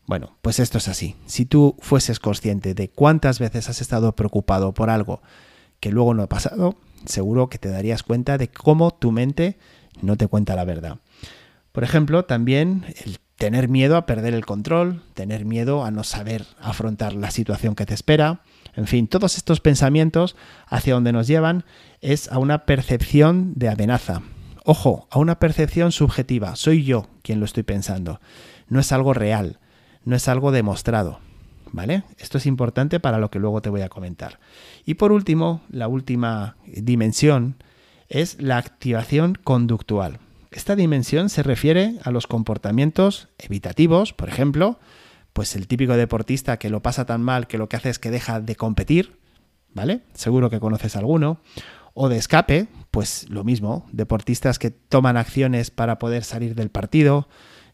Bueno, 0.07 0.39
pues 0.41 0.59
esto 0.59 0.79
es 0.79 0.87
así. 0.87 1.15
Si 1.27 1.45
tú 1.45 1.75
fueses 1.81 2.19
consciente 2.19 2.73
de 2.73 2.89
cuántas 2.89 3.37
veces 3.37 3.69
has 3.69 3.81
estado 3.81 4.15
preocupado 4.15 4.73
por 4.73 4.89
algo 4.89 5.21
que 5.81 5.91
luego 5.91 6.15
no 6.15 6.23
ha 6.23 6.29
pasado, 6.29 6.77
seguro 7.05 7.47
que 7.47 7.59
te 7.59 7.69
darías 7.69 8.01
cuenta 8.01 8.39
de 8.39 8.47
cómo 8.47 8.89
tu 8.89 9.11
mente 9.11 9.59
no 10.01 10.17
te 10.17 10.25
cuenta 10.25 10.55
la 10.55 10.65
verdad. 10.65 10.97
Por 11.71 11.83
ejemplo, 11.83 12.25
también 12.25 12.85
el 13.05 13.19
tener 13.37 13.67
miedo 13.67 13.97
a 13.97 14.05
perder 14.05 14.33
el 14.33 14.45
control, 14.45 15.03
tener 15.13 15.45
miedo 15.45 15.83
a 15.83 15.91
no 15.91 16.03
saber 16.03 16.45
afrontar 16.59 17.13
la 17.13 17.31
situación 17.31 17.75
que 17.75 17.85
te 17.85 17.93
espera. 17.93 18.41
En 18.75 18.87
fin, 18.87 19.07
todos 19.07 19.37
estos 19.37 19.59
pensamientos 19.59 20.35
hacia 20.67 20.93
donde 20.93 21.11
nos 21.11 21.27
llevan 21.27 21.65
es 22.01 22.31
a 22.31 22.39
una 22.39 22.65
percepción 22.65 23.53
de 23.55 23.69
amenaza. 23.69 24.21
Ojo, 24.63 25.07
a 25.11 25.19
una 25.19 25.39
percepción 25.39 25.91
subjetiva. 25.91 26.55
Soy 26.55 26.83
yo 26.83 27.07
quien 27.21 27.39
lo 27.39 27.45
estoy 27.45 27.63
pensando. 27.63 28.19
No 28.67 28.79
es 28.79 28.91
algo 28.91 29.13
real, 29.13 29.59
no 30.03 30.15
es 30.15 30.27
algo 30.27 30.51
demostrado. 30.51 31.19
¿Vale? 31.71 32.03
Esto 32.19 32.37
es 32.37 32.45
importante 32.45 33.01
para 33.01 33.19
lo 33.19 33.29
que 33.29 33.39
luego 33.39 33.61
te 33.61 33.69
voy 33.69 33.81
a 33.81 33.89
comentar. 33.89 34.39
Y 34.85 34.93
por 34.93 35.11
último, 35.11 35.61
la 35.69 35.89
última 35.89 36.55
dimensión 36.65 37.57
es 38.07 38.41
la 38.41 38.57
activación 38.57 39.35
conductual. 39.43 40.19
Esta 40.55 40.77
dimensión 40.77 41.27
se 41.27 41.43
refiere 41.43 41.95
a 42.05 42.11
los 42.11 42.27
comportamientos 42.27 43.27
evitativos, 43.37 44.13
por 44.13 44.29
ejemplo, 44.29 44.79
pues 45.33 45.53
el 45.57 45.67
típico 45.67 45.97
deportista 45.97 46.55
que 46.57 46.69
lo 46.69 46.81
pasa 46.81 47.05
tan 47.05 47.21
mal 47.21 47.47
que 47.47 47.57
lo 47.57 47.67
que 47.67 47.75
hace 47.75 47.89
es 47.89 47.99
que 47.99 48.09
deja 48.09 48.39
de 48.39 48.55
competir, 48.55 49.19
¿vale? 49.73 50.03
Seguro 50.13 50.49
que 50.49 50.61
conoces 50.61 50.95
alguno. 50.95 51.41
O 51.93 52.07
de 52.07 52.15
escape, 52.15 52.69
pues 52.89 53.29
lo 53.29 53.43
mismo, 53.43 53.85
deportistas 53.91 54.57
que 54.57 54.71
toman 54.71 55.17
acciones 55.17 55.71
para 55.71 55.99
poder 55.99 56.23
salir 56.23 56.55
del 56.55 56.69
partido, 56.69 57.27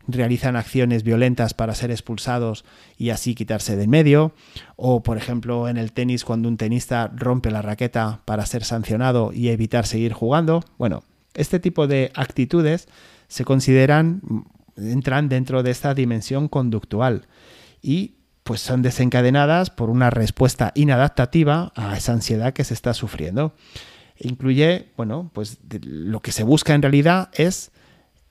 realizan 0.08 0.56
acciones 0.56 1.04
violentas 1.04 1.54
para 1.54 1.76
ser 1.76 1.92
expulsados 1.92 2.66
y 2.98 3.12
así 3.12 3.36
quitarse 3.36 3.76
del 3.76 3.90
medio, 3.90 4.34
o 4.76 5.04
por 5.04 5.18
ejemplo 5.18 5.70
en 5.70 5.78
el 5.78 5.92
tenis 5.92 6.26
cuando 6.26 6.50
un 6.50 6.58
tenista 6.58 7.12
rompe 7.16 7.52
la 7.52 7.62
raqueta 7.62 8.22
para 8.26 8.48
ser 8.48 8.64
sancionado 8.64 9.34
y 9.34 9.50
evitar 9.50 9.86
seguir 9.86 10.14
jugando. 10.14 10.64
Bueno, 10.80 11.04
este 11.34 11.60
tipo 11.60 11.88
de 11.88 12.12
actitudes 12.16 12.88
se 13.28 13.46
consideran, 13.46 14.22
entran 14.78 15.30
dentro 15.30 15.64
de 15.64 15.72
esta 15.72 15.94
dimensión 15.94 16.48
conductual 16.48 17.28
y 17.82 18.16
pues 18.44 18.62
son 18.62 18.82
desencadenadas 18.82 19.70
por 19.70 19.90
una 19.90 20.10
respuesta 20.10 20.72
inadaptativa 20.76 21.72
a 21.76 21.96
esa 21.96 22.14
ansiedad 22.14 22.54
que 22.54 22.64
se 22.64 22.74
está 22.74 22.94
sufriendo. 22.94 23.54
Incluye, 24.20 24.90
bueno, 24.98 25.32
pues 25.34 25.60
lo 25.84 26.22
que 26.22 26.32
se 26.32 26.44
busca 26.44 26.74
en 26.74 26.82
realidad 26.82 27.30
es 27.34 27.72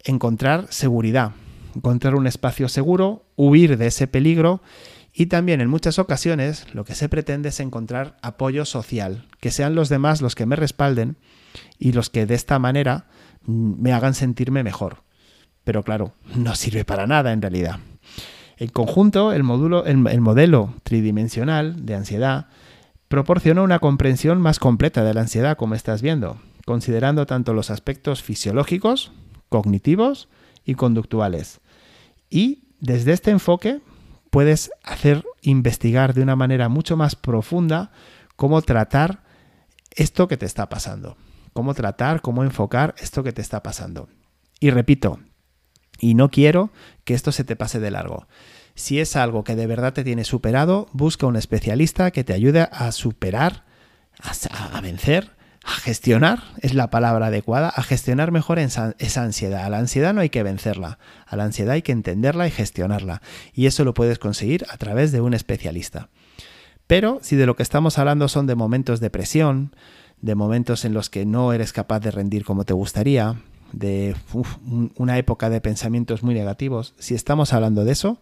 encontrar 0.05 0.67
seguridad, 0.71 1.33
encontrar 1.75 2.15
un 2.15 2.27
espacio 2.27 2.69
seguro, 2.69 3.25
huir 3.37 3.77
de 3.77 3.87
ese 3.87 4.07
peligro 4.07 4.63
y 5.13 5.27
también 5.27 5.61
en 5.61 5.69
muchas 5.69 5.99
ocasiones 5.99 6.67
lo 6.73 6.85
que 6.85 6.95
se 6.95 7.09
pretende 7.09 7.49
es 7.49 7.61
encontrar 7.61 8.17
apoyo 8.23 8.65
social, 8.65 9.27
que 9.41 9.51
sean 9.51 9.75
los 9.75 9.89
demás 9.89 10.23
los 10.23 10.35
que 10.35 10.47
me 10.47 10.57
respalden 10.57 11.17
y 11.79 11.93
los 11.93 12.11
que 12.11 12.27
de 12.27 12.35
esta 12.35 12.59
manera 12.59 13.07
mm, 13.45 13.83
me 13.83 13.93
hagan 13.93 14.15
sentirme 14.15 14.63
mejor. 14.63 15.03
Pero 15.65 15.83
claro, 15.83 16.15
no 16.37 16.55
sirve 16.55 16.85
para 16.85 17.07
nada 17.07 17.33
en 17.33 17.43
realidad. 17.43 17.81
En 18.57 18.69
conjunto, 18.69 19.33
el, 19.33 19.43
módulo, 19.43 19.85
el, 19.87 20.21
modelo 20.21 20.75
tridimensional 20.83 21.87
de 21.87 21.95
ansiedad 21.95 22.49
proporciona 23.09 23.63
una 23.63 23.79
comprensión 23.79 24.41
más 24.41 24.59
completa 24.59 25.03
de 25.03 25.15
la 25.15 25.23
ansiedad, 25.23 25.57
como 25.57 25.75
estás 25.75 26.03
viendo, 26.03 26.39
considerando 26.67 27.27
tanto 27.27 27.55
los 27.55 27.71
aspectos 27.71 28.23
fisiológicos, 28.23 29.13
cognitivos 29.49 30.29
y 30.65 30.75
conductuales. 30.75 31.61
Y 32.29 32.65
desde 32.81 33.13
este 33.13 33.31
enfoque 33.31 33.81
puedes 34.31 34.71
hacer 34.83 35.25
investigar 35.43 36.15
de 36.15 36.23
una 36.23 36.37
manera 36.37 36.69
mucho 36.69 36.97
más 36.97 37.17
profunda 37.17 37.93
cómo 38.37 38.63
tratar 38.63 39.23
esto 39.97 40.29
que 40.29 40.37
te 40.37 40.47
está 40.47 40.69
pasando 40.69 41.17
cómo 41.53 41.75
tratar, 41.75 42.21
cómo 42.21 42.45
enfocar 42.45 42.95
esto 42.99 43.23
que 43.23 43.33
te 43.33 43.43
está 43.43 43.63
pasando. 43.63 44.09
Y 44.61 44.71
repito, 44.71 45.21
y 45.99 46.15
no 46.15 46.31
quiero 46.31 46.71
que 47.05 47.15
esto 47.15 47.33
se 47.33 47.45
te 47.45 47.57
pase 47.57 47.81
de 47.81 47.91
largo. 47.91 48.27
Si 48.75 49.01
es 49.01 49.17
algo 49.17 49.45
que 49.45 49.57
de 49.57 49.67
verdad 49.67 49.93
te 49.93 50.05
tiene 50.05 50.25
superado, 50.25 50.89
busca 50.93 51.27
un 51.27 51.37
especialista 51.37 52.11
que 52.11 52.25
te 52.25 52.33
ayude 52.33 52.69
a 52.71 52.93
superar, 52.93 53.65
a, 54.23 54.81
vencer 54.81 55.33
a 55.65 55.73
gestionar, 55.73 56.43
es 56.61 56.75
la 56.75 56.89
palabra 56.89 57.27
adecuada, 57.27 57.69
a 57.69 57.83
gestionar 57.83 58.33
mejor 58.33 58.59
esa, 58.59 58.95
ansiedad. 59.17 59.65
A 59.65 59.71
la 59.71 59.79
ansiedad 59.79 60.15
no 60.15 60.23
hay 60.23 60.31
que 60.31 60.43
vencerla, 60.43 60.99
a 61.27 61.37
la 61.37 61.45
ansiedad 61.45 61.75
hay 61.75 61.83
que 61.83 61.93
entenderla 61.93 62.47
y 62.47 62.51
gestionarla. 62.51 63.21
Y 63.53 63.67
eso 63.67 63.85
lo 63.85 63.95
puedes 63.95 64.19
conseguir 64.19 64.65
a 64.71 64.77
través 64.79 65.13
de 65.13 65.21
un 65.21 65.35
especialista. 65.35 66.09
Pero 66.87 67.19
si 67.23 67.37
de 67.37 67.47
lo 67.47 67.57
que 67.57 67.63
estamos 67.63 67.99
hablando 67.99 68.29
son 68.29 68.47
de 68.47 68.55
momentos 68.55 69.01
de 69.01 69.11
presión, 69.11 69.77
de 70.21 70.35
momentos 70.35 70.85
en 70.85 70.95
los 70.95 71.11
que 71.11 71.27
no 71.27 71.53
eres 71.53 71.73
capaz 71.73 72.01
de 72.01 72.11
rendir 72.11 72.45
como 72.45 72.65
te 72.65 72.73
gustaría, 72.73 73.37
de 73.73 74.17
una 74.97 75.17
época 75.19 75.49
de 75.51 75.61
pensamientos 75.61 76.23
muy 76.23 76.35
negativos, 76.35 76.95
si 76.99 77.15
estamos 77.15 77.53
hablando 77.53 77.85
de 77.85 77.93
eso, 77.93 78.21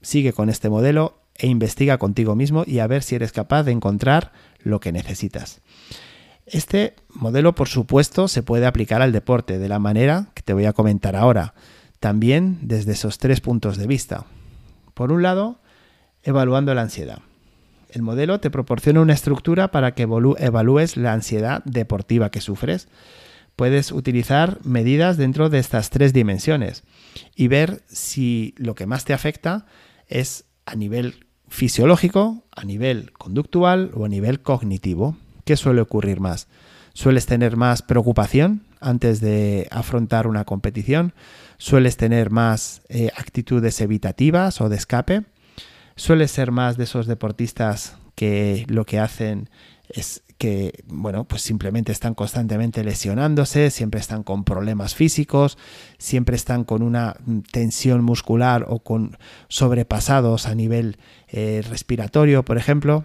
sigue 0.00 0.32
con 0.32 0.48
este 0.48 0.70
modelo 0.70 1.20
e 1.34 1.46
investiga 1.48 1.98
contigo 1.98 2.34
mismo 2.34 2.64
y 2.66 2.78
a 2.78 2.86
ver 2.86 3.02
si 3.02 3.16
eres 3.16 3.32
capaz 3.32 3.64
de 3.64 3.72
encontrar 3.72 4.32
lo 4.60 4.80
que 4.80 4.92
necesitas. 4.92 5.60
Este 6.46 6.94
modelo, 7.12 7.56
por 7.56 7.68
supuesto, 7.68 8.28
se 8.28 8.44
puede 8.44 8.66
aplicar 8.66 9.02
al 9.02 9.10
deporte 9.10 9.58
de 9.58 9.68
la 9.68 9.80
manera 9.80 10.28
que 10.34 10.42
te 10.42 10.52
voy 10.52 10.64
a 10.66 10.72
comentar 10.72 11.16
ahora, 11.16 11.54
también 11.98 12.58
desde 12.62 12.92
esos 12.92 13.18
tres 13.18 13.40
puntos 13.40 13.76
de 13.76 13.88
vista. 13.88 14.26
Por 14.94 15.10
un 15.10 15.22
lado, 15.22 15.58
evaluando 16.22 16.72
la 16.72 16.82
ansiedad. 16.82 17.18
El 17.90 18.02
modelo 18.02 18.38
te 18.38 18.50
proporciona 18.50 19.00
una 19.00 19.12
estructura 19.12 19.72
para 19.72 19.94
que 19.94 20.02
evalúes 20.02 20.96
la 20.96 21.12
ansiedad 21.12 21.64
deportiva 21.64 22.30
que 22.30 22.40
sufres. 22.40 22.88
Puedes 23.56 23.90
utilizar 23.90 24.58
medidas 24.64 25.16
dentro 25.16 25.48
de 25.48 25.58
estas 25.58 25.90
tres 25.90 26.12
dimensiones 26.12 26.84
y 27.34 27.48
ver 27.48 27.82
si 27.88 28.54
lo 28.56 28.74
que 28.74 28.86
más 28.86 29.04
te 29.04 29.14
afecta 29.14 29.66
es 30.06 30.44
a 30.64 30.76
nivel 30.76 31.26
fisiológico, 31.48 32.44
a 32.52 32.64
nivel 32.64 33.12
conductual 33.12 33.90
o 33.94 34.04
a 34.04 34.08
nivel 34.08 34.42
cognitivo. 34.42 35.16
¿Qué 35.46 35.56
suele 35.56 35.80
ocurrir 35.80 36.20
más? 36.20 36.48
¿Sueles 36.92 37.24
tener 37.24 37.56
más 37.56 37.80
preocupación 37.80 38.66
antes 38.80 39.22
de 39.22 39.66
afrontar 39.70 40.26
una 40.26 40.44
competición? 40.44 41.14
¿Sueles 41.56 41.96
tener 41.96 42.28
más 42.28 42.82
eh, 42.90 43.08
actitudes 43.16 43.80
evitativas 43.80 44.60
o 44.60 44.68
de 44.68 44.76
escape? 44.76 45.24
suele 45.96 46.28
ser 46.28 46.52
más 46.52 46.76
de 46.76 46.84
esos 46.84 47.06
deportistas 47.06 47.96
que 48.14 48.64
lo 48.68 48.84
que 48.84 48.98
hacen 48.98 49.50
es 49.88 50.22
que, 50.38 50.84
bueno, 50.86 51.24
pues 51.24 51.40
simplemente 51.40 51.92
están 51.92 52.14
constantemente 52.14 52.84
lesionándose, 52.84 53.70
siempre 53.70 54.00
están 54.00 54.22
con 54.22 54.44
problemas 54.44 54.94
físicos, 54.94 55.56
siempre 55.96 56.36
están 56.36 56.64
con 56.64 56.82
una 56.82 57.16
tensión 57.50 58.04
muscular 58.04 58.66
o 58.68 58.80
con 58.80 59.16
sobrepasados 59.48 60.46
a 60.46 60.54
nivel 60.54 60.98
eh, 61.28 61.62
respiratorio, 61.66 62.44
por 62.44 62.58
ejemplo. 62.58 63.04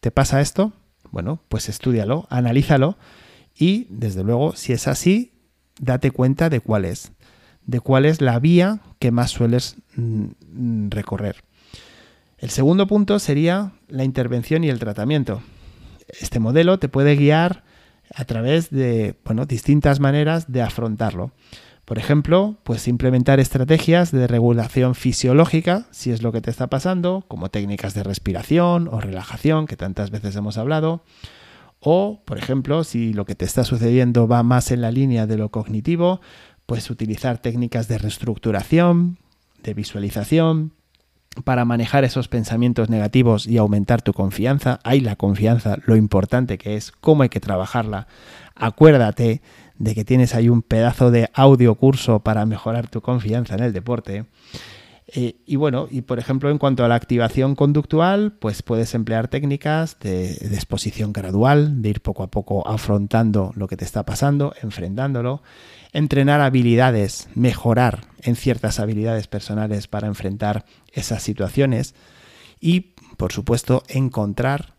¿Te 0.00 0.12
pasa 0.12 0.40
esto? 0.40 0.72
Bueno, 1.10 1.42
pues 1.48 1.68
estudialo, 1.68 2.26
analízalo 2.30 2.96
y, 3.56 3.86
desde 3.90 4.24
luego, 4.24 4.54
si 4.54 4.72
es 4.72 4.88
así, 4.88 5.32
date 5.80 6.10
cuenta 6.10 6.48
de 6.50 6.60
cuál 6.60 6.84
es, 6.84 7.12
de 7.66 7.80
la 8.20 8.38
vía 8.38 8.80
que 8.98 9.10
más 9.10 9.30
sueles 9.30 9.76
mm, 9.96 10.88
recorrer. 10.90 11.44
El 12.38 12.50
segundo 12.50 12.86
punto 12.86 13.18
sería 13.18 13.72
la 13.88 14.04
intervención 14.04 14.64
y 14.64 14.70
el 14.70 14.78
tratamiento. 14.78 15.42
Este 16.20 16.38
modelo 16.38 16.78
te 16.78 16.88
puede 16.88 17.16
guiar 17.16 17.64
a 18.14 18.24
través 18.24 18.70
de 18.70 19.14
bueno, 19.24 19.46
distintas 19.46 20.00
maneras 20.00 20.50
de 20.50 20.62
afrontarlo. 20.62 21.32
Por 21.84 21.98
ejemplo, 21.98 22.56
pues 22.62 22.86
implementar 22.86 23.40
estrategias 23.40 24.12
de 24.12 24.26
regulación 24.26 24.94
fisiológica, 24.94 25.86
si 25.90 26.12
es 26.12 26.22
lo 26.22 26.30
que 26.30 26.40
te 26.40 26.50
está 26.50 26.68
pasando, 26.68 27.24
como 27.26 27.50
técnicas 27.50 27.94
de 27.94 28.04
respiración 28.04 28.88
o 28.88 29.00
relajación, 29.00 29.66
que 29.66 29.76
tantas 29.76 30.10
veces 30.10 30.36
hemos 30.36 30.56
hablado. 30.56 31.02
O, 31.80 32.22
por 32.24 32.38
ejemplo, 32.38 32.84
si 32.84 33.12
lo 33.12 33.24
que 33.24 33.34
te 33.34 33.44
está 33.44 33.64
sucediendo 33.64 34.28
va 34.28 34.42
más 34.42 34.70
en 34.70 34.82
la 34.82 34.92
línea 34.92 35.26
de 35.26 35.38
lo 35.38 35.50
cognitivo, 35.50 36.20
pues 36.66 36.90
utilizar 36.90 37.38
técnicas 37.38 37.88
de 37.88 37.98
reestructuración, 37.98 39.18
de 39.62 39.74
visualización, 39.74 40.72
para 41.44 41.64
manejar 41.64 42.04
esos 42.04 42.28
pensamientos 42.28 42.90
negativos 42.90 43.46
y 43.46 43.56
aumentar 43.56 44.02
tu 44.02 44.12
confianza. 44.12 44.78
Hay 44.84 45.00
la 45.00 45.16
confianza, 45.16 45.78
lo 45.86 45.96
importante 45.96 46.58
que 46.58 46.76
es, 46.76 46.92
cómo 46.92 47.22
hay 47.22 47.28
que 47.28 47.40
trabajarla. 47.40 48.08
Acuérdate 48.54 49.40
de 49.80 49.94
que 49.94 50.04
tienes 50.04 50.34
ahí 50.34 50.50
un 50.50 50.60
pedazo 50.60 51.10
de 51.10 51.30
audio 51.32 51.74
curso 51.74 52.20
para 52.20 52.44
mejorar 52.44 52.88
tu 52.88 53.00
confianza 53.00 53.54
en 53.54 53.64
el 53.64 53.72
deporte. 53.72 54.26
Eh, 55.08 55.36
y 55.46 55.56
bueno, 55.56 55.88
y 55.90 56.02
por 56.02 56.18
ejemplo, 56.18 56.50
en 56.50 56.58
cuanto 56.58 56.84
a 56.84 56.88
la 56.88 56.94
activación 56.94 57.56
conductual, 57.56 58.32
pues 58.38 58.62
puedes 58.62 58.94
emplear 58.94 59.28
técnicas 59.28 59.98
de, 59.98 60.34
de, 60.34 60.54
exposición 60.54 61.14
gradual, 61.14 61.80
de 61.80 61.88
ir 61.88 62.02
poco 62.02 62.22
a 62.22 62.30
poco 62.30 62.68
afrontando 62.68 63.52
lo 63.56 63.68
que 63.68 63.78
te 63.78 63.86
está 63.86 64.04
pasando, 64.04 64.52
enfrentándolo, 64.62 65.42
entrenar 65.92 66.42
habilidades, 66.42 67.30
mejorar 67.34 68.02
en 68.22 68.36
ciertas 68.36 68.78
habilidades 68.80 69.28
personales 69.28 69.88
para 69.88 70.06
enfrentar 70.06 70.66
esas 70.92 71.22
situaciones 71.22 71.94
y, 72.60 72.92
por 73.16 73.32
supuesto, 73.32 73.82
encontrar 73.88 74.74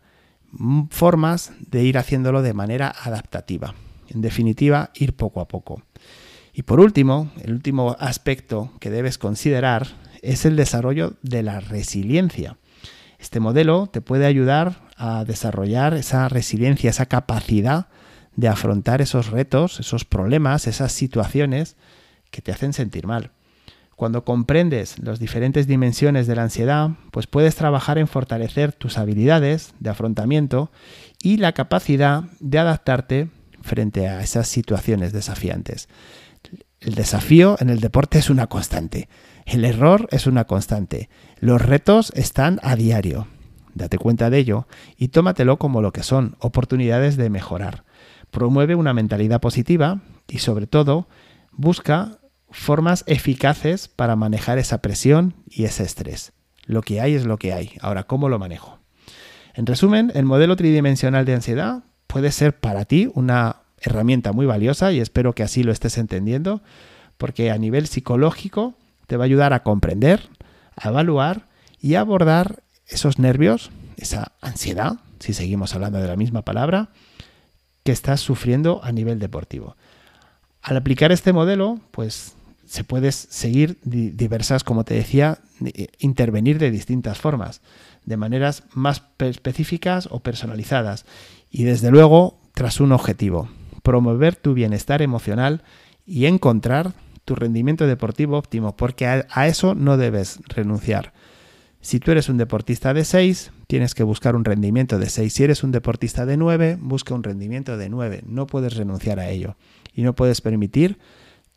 formas 0.90 1.52
de 1.58 1.82
ir 1.82 1.98
haciéndolo 1.98 2.40
de 2.40 2.54
manera 2.54 2.94
adaptativa. 3.02 3.74
En 4.12 4.20
definitiva, 4.20 4.90
ir 4.94 5.16
poco 5.16 5.40
a 5.40 5.48
poco. 5.48 5.82
Y 6.52 6.62
por 6.62 6.80
último, 6.80 7.30
el 7.42 7.52
último 7.52 7.96
aspecto 7.98 8.72
que 8.78 8.90
debes 8.90 9.16
considerar 9.16 9.86
es 10.20 10.44
el 10.44 10.54
desarrollo 10.56 11.14
de 11.22 11.42
la 11.42 11.60
resiliencia. 11.60 12.58
Este 13.18 13.40
modelo 13.40 13.86
te 13.86 14.00
puede 14.00 14.26
ayudar 14.26 14.82
a 14.96 15.24
desarrollar 15.24 15.94
esa 15.94 16.28
resiliencia, 16.28 16.90
esa 16.90 17.06
capacidad 17.06 17.86
de 18.36 18.48
afrontar 18.48 19.00
esos 19.00 19.30
retos, 19.30 19.80
esos 19.80 20.04
problemas, 20.04 20.66
esas 20.66 20.92
situaciones 20.92 21.76
que 22.30 22.42
te 22.42 22.52
hacen 22.52 22.72
sentir 22.72 23.06
mal. 23.06 23.30
Cuando 23.96 24.24
comprendes 24.24 24.98
las 24.98 25.20
diferentes 25.20 25.66
dimensiones 25.66 26.26
de 26.26 26.34
la 26.34 26.42
ansiedad, 26.42 26.90
pues 27.12 27.26
puedes 27.26 27.54
trabajar 27.54 27.98
en 27.98 28.08
fortalecer 28.08 28.72
tus 28.72 28.98
habilidades 28.98 29.74
de 29.80 29.90
afrontamiento 29.90 30.70
y 31.22 31.36
la 31.36 31.52
capacidad 31.52 32.24
de 32.40 32.58
adaptarte 32.58 33.28
frente 33.62 34.08
a 34.08 34.22
esas 34.22 34.48
situaciones 34.48 35.12
desafiantes. 35.12 35.88
El 36.80 36.94
desafío 36.94 37.56
en 37.60 37.70
el 37.70 37.80
deporte 37.80 38.18
es 38.18 38.28
una 38.28 38.48
constante. 38.48 39.08
El 39.46 39.64
error 39.64 40.08
es 40.10 40.26
una 40.26 40.44
constante. 40.44 41.08
Los 41.38 41.62
retos 41.62 42.12
están 42.16 42.58
a 42.62 42.76
diario. 42.76 43.28
Date 43.74 43.98
cuenta 43.98 44.30
de 44.30 44.38
ello 44.38 44.66
y 44.96 45.08
tómatelo 45.08 45.58
como 45.58 45.80
lo 45.80 45.92
que 45.92 46.02
son, 46.02 46.36
oportunidades 46.40 47.16
de 47.16 47.30
mejorar. 47.30 47.84
Promueve 48.30 48.74
una 48.74 48.92
mentalidad 48.94 49.40
positiva 49.40 50.00
y 50.28 50.38
sobre 50.38 50.66
todo 50.66 51.08
busca 51.52 52.18
formas 52.50 53.04
eficaces 53.06 53.88
para 53.88 54.16
manejar 54.16 54.58
esa 54.58 54.82
presión 54.82 55.34
y 55.48 55.64
ese 55.64 55.84
estrés. 55.84 56.32
Lo 56.66 56.82
que 56.82 57.00
hay 57.00 57.14
es 57.14 57.24
lo 57.24 57.38
que 57.38 57.52
hay. 57.52 57.72
Ahora, 57.80 58.04
¿cómo 58.04 58.28
lo 58.28 58.38
manejo? 58.38 58.78
En 59.54 59.66
resumen, 59.66 60.12
el 60.14 60.24
modelo 60.24 60.56
tridimensional 60.56 61.24
de 61.24 61.34
ansiedad 61.34 61.84
puede 62.12 62.30
ser 62.30 62.54
para 62.54 62.84
ti 62.84 63.10
una 63.14 63.62
herramienta 63.80 64.32
muy 64.32 64.44
valiosa 64.44 64.92
y 64.92 65.00
espero 65.00 65.32
que 65.32 65.42
así 65.42 65.62
lo 65.62 65.72
estés 65.72 65.96
entendiendo, 65.96 66.60
porque 67.16 67.50
a 67.50 67.56
nivel 67.56 67.86
psicológico 67.86 68.74
te 69.06 69.16
va 69.16 69.24
a 69.24 69.26
ayudar 69.26 69.54
a 69.54 69.62
comprender, 69.62 70.28
a 70.76 70.90
evaluar 70.90 71.48
y 71.80 71.94
a 71.94 72.00
abordar 72.00 72.62
esos 72.86 73.18
nervios, 73.18 73.70
esa 73.96 74.32
ansiedad, 74.42 74.98
si 75.20 75.32
seguimos 75.32 75.74
hablando 75.74 76.00
de 76.00 76.06
la 76.06 76.16
misma 76.16 76.42
palabra, 76.42 76.90
que 77.82 77.92
estás 77.92 78.20
sufriendo 78.20 78.84
a 78.84 78.92
nivel 78.92 79.18
deportivo. 79.18 79.74
Al 80.60 80.76
aplicar 80.76 81.12
este 81.12 81.32
modelo, 81.32 81.80
pues 81.92 82.34
se 82.66 82.84
puede 82.84 83.10
seguir 83.12 83.78
diversas, 83.84 84.64
como 84.64 84.84
te 84.84 84.92
decía, 84.94 85.38
eh, 85.64 85.88
intervenir 85.98 86.58
de 86.58 86.70
distintas 86.70 87.18
formas, 87.18 87.62
de 88.04 88.18
maneras 88.18 88.64
más 88.74 89.02
específicas 89.18 90.08
o 90.10 90.20
personalizadas. 90.20 91.06
Y 91.54 91.64
desde 91.64 91.90
luego, 91.90 92.40
tras 92.54 92.80
un 92.80 92.92
objetivo, 92.92 93.50
promover 93.82 94.36
tu 94.36 94.54
bienestar 94.54 95.02
emocional 95.02 95.62
y 96.06 96.24
encontrar 96.24 96.94
tu 97.26 97.34
rendimiento 97.34 97.86
deportivo 97.86 98.38
óptimo, 98.38 98.74
porque 98.74 99.06
a, 99.06 99.46
eso 99.46 99.74
no 99.74 99.98
debes 99.98 100.40
renunciar. 100.48 101.12
Si 101.82 102.00
tú 102.00 102.10
eres 102.10 102.30
un 102.30 102.38
deportista 102.38 102.94
de 102.94 103.04
6, 103.04 103.52
tienes 103.66 103.94
que 103.94 104.02
buscar 104.02 104.34
un 104.34 104.46
rendimiento 104.46 104.98
de 104.98 105.10
6. 105.10 105.30
Si 105.30 105.44
eres 105.44 105.62
un 105.62 105.72
deportista 105.72 106.24
de 106.24 106.38
9, 106.38 106.78
busca 106.80 107.14
un 107.14 107.22
rendimiento 107.22 107.76
de 107.76 107.90
9. 107.90 108.22
No 108.24 108.46
puedes 108.46 108.74
renunciar 108.74 109.20
a 109.20 109.28
ello. 109.28 109.56
Y 109.92 110.02
no 110.02 110.14
puedes 110.14 110.40
permitir 110.40 110.98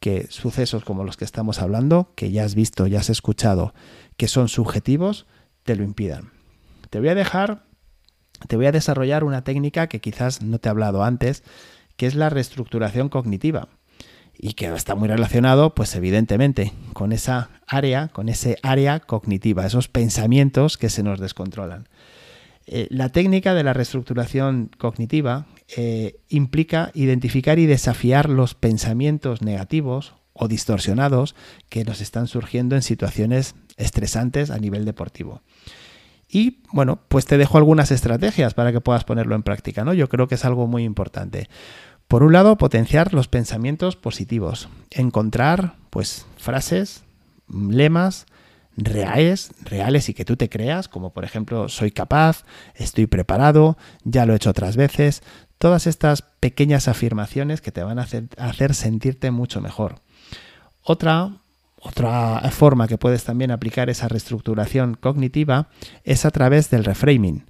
que 0.02 0.28
sucesos 0.30 0.84
como 0.84 1.06
los 1.06 1.16
que 1.16 1.26
estamos 1.26 1.62
hablando, 1.62 2.12
que 2.16 2.32
ya 2.32 2.44
has 2.44 2.54
visto, 2.54 2.86
ya 2.86 3.00
has 3.00 3.10
escuchado, 3.10 3.74
que 4.18 4.28
son 4.28 4.50
subjetivos, 4.50 5.26
te 5.64 5.76
lo 5.76 5.84
impidan. 5.84 6.32
Te 6.90 7.00
voy 7.00 7.10
a 7.10 7.16
dejar, 7.16 7.65
te 8.48 8.56
voy 8.56 8.66
a 8.66 8.72
desarrollar 8.72 9.24
una 9.24 9.44
técnica 9.44 9.88
que 9.88 10.02
quizás 10.02 10.42
no 10.42 10.60
te 10.60 10.70
he 10.70 10.72
hablado 10.72 11.04
antes, 11.04 11.44
que 11.96 12.08
es 12.08 12.16
la 12.16 12.30
reestructuración 12.30 13.10
cognitiva 13.10 13.70
y 14.38 14.54
que 14.54 14.68
está 14.74 14.96
muy 14.96 15.08
relacionado, 15.08 15.76
pues 15.76 15.96
evidentemente, 15.96 16.74
con 16.94 17.12
esa 17.12 17.50
área, 17.68 18.10
con 18.10 18.30
ese 18.30 18.58
área 18.64 19.00
cognitiva, 19.00 19.66
esos 19.66 19.88
pensamientos 19.88 20.78
que 20.78 20.90
se 20.90 21.04
nos 21.04 21.20
descontrolan. 21.20 21.88
Eh, 22.68 22.88
la 22.90 23.10
técnica 23.10 23.54
de 23.54 23.64
la 23.64 23.74
reestructuración 23.74 24.72
cognitiva 24.78 25.46
eh, 25.78 26.20
implica 26.30 26.92
identificar 26.94 27.60
y 27.60 27.66
desafiar 27.66 28.30
los 28.30 28.56
pensamientos 28.56 29.42
negativos 29.42 30.16
o 30.34 30.48
distorsionados 30.48 31.36
que 31.70 31.86
nos 31.86 32.02
están 32.02 32.28
surgiendo 32.28 32.76
en 32.76 32.82
situaciones 32.82 33.56
estresantes 33.78 34.50
a 34.50 34.58
nivel 34.58 34.84
deportivo. 34.84 35.42
Y 36.36 36.64
bueno, 36.74 37.00
pues 37.08 37.26
te 37.26 37.38
dejo 37.38 37.58
algunas 37.58 37.92
estrategias 37.92 38.54
para 38.54 38.74
que 38.74 38.82
puedas 38.82 39.06
ponerlo 39.06 39.36
en 39.36 39.44
práctica, 39.44 39.86
¿no? 39.86 39.94
Yo 39.94 40.10
creo 40.10 40.28
que 40.28 40.36
es 40.36 40.44
algo 40.44 40.68
muy 40.68 40.84
importante. 40.84 41.48
Por 42.10 42.24
un 42.24 42.34
lado, 42.34 42.58
potenciar 42.58 43.14
los 43.14 43.30
pensamientos 43.30 43.96
positivos, 43.96 44.68
encontrar 44.92 45.76
pues 45.92 46.26
frases, 46.36 47.06
lemas 47.48 48.26
reales, 48.76 49.52
reales 49.64 50.10
y 50.10 50.14
que 50.14 50.26
tú 50.26 50.36
te 50.36 50.50
creas, 50.50 50.90
como 50.90 51.14
por 51.14 51.24
ejemplo, 51.24 51.70
soy 51.70 51.92
capaz, 51.92 52.44
estoy 52.74 53.08
preparado, 53.08 53.78
ya 54.04 54.26
lo 54.26 54.34
he 54.34 54.36
hecho 54.36 54.50
otras 54.50 54.76
veces, 54.76 55.24
todas 55.58 55.88
estas 55.88 56.22
pequeñas 56.22 56.90
afirmaciones 56.90 57.62
que 57.62 57.72
te 57.72 57.82
van 57.82 57.98
a 57.98 58.02
hacer, 58.02 58.26
hacer 58.38 58.76
sentirte 58.76 59.32
mucho 59.32 59.62
mejor. 59.62 60.02
Otra 60.82 61.32
otra 61.88 62.42
forma 62.50 62.88
que 62.88 62.98
puedes 62.98 63.26
también 63.26 63.52
aplicar 63.52 63.92
esa 63.92 64.08
reestructuración 64.08 64.96
cognitiva 64.96 65.70
es 66.04 66.26
a 66.26 66.32
través 66.32 66.72
del 66.72 66.84
reframing. 66.84 67.46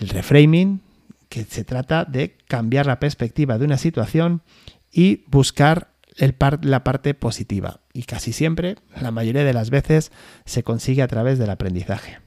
El 0.00 0.08
reframing 0.08 0.80
que 1.28 1.44
se 1.44 1.62
trata 1.62 2.04
de 2.04 2.36
cambiar 2.48 2.86
la 2.86 2.98
perspectiva 2.98 3.58
de 3.58 3.64
una 3.64 3.78
situación 3.78 4.42
y 4.90 5.24
buscar 5.28 5.92
la 6.16 6.82
parte 6.82 7.14
positiva. 7.14 7.80
Y 7.92 8.02
casi 8.02 8.32
siempre, 8.32 8.78
la 9.00 9.12
mayoría 9.12 9.44
de 9.44 9.54
las 9.54 9.70
veces, 9.70 10.10
se 10.44 10.64
consigue 10.64 11.02
a 11.02 11.08
través 11.08 11.38
del 11.38 11.50
aprendizaje. 11.50 12.18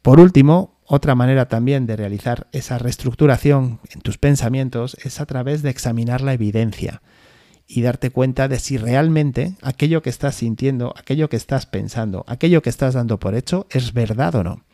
Por 0.00 0.20
último, 0.20 0.78
otra 0.84 1.16
manera 1.16 1.48
también 1.48 1.86
de 1.86 1.96
realizar 1.96 2.46
esa 2.52 2.78
reestructuración 2.78 3.80
en 3.90 4.00
tus 4.00 4.16
pensamientos 4.16 4.96
es 5.02 5.20
a 5.20 5.26
través 5.26 5.62
de 5.62 5.70
examinar 5.70 6.20
la 6.20 6.34
evidencia 6.34 7.02
y 7.72 7.82
darte 7.82 8.10
cuenta 8.10 8.48
de 8.48 8.58
si 8.58 8.78
realmente 8.78 9.54
aquello 9.62 10.02
que 10.02 10.10
estás 10.10 10.34
sintiendo, 10.34 10.92
aquello 10.96 11.28
que 11.28 11.36
estás 11.36 11.66
pensando, 11.66 12.24
aquello 12.26 12.62
que 12.62 12.70
estás 12.70 12.94
dando 12.94 13.20
por 13.20 13.36
hecho 13.36 13.68
es 13.70 13.92
verdad 13.92 14.34
o 14.34 14.42
no. 14.42 14.64